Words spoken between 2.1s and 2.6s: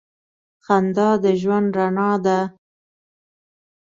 ده.